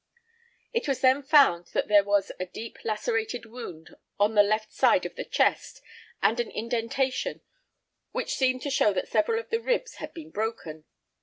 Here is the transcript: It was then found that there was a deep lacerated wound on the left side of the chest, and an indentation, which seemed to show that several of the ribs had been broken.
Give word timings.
It 0.73 0.87
was 0.87 1.01
then 1.01 1.21
found 1.21 1.67
that 1.73 1.87
there 1.87 2.03
was 2.03 2.31
a 2.39 2.47
deep 2.47 2.83
lacerated 2.83 3.45
wound 3.45 3.95
on 4.19 4.33
the 4.33 4.41
left 4.41 4.73
side 4.73 5.05
of 5.05 5.13
the 5.13 5.23
chest, 5.23 5.79
and 6.23 6.39
an 6.39 6.49
indentation, 6.49 7.41
which 8.11 8.33
seemed 8.33 8.63
to 8.63 8.71
show 8.71 8.93
that 8.93 9.07
several 9.09 9.39
of 9.39 9.51
the 9.51 9.61
ribs 9.61 9.97
had 9.97 10.11
been 10.11 10.31
broken. 10.31 10.85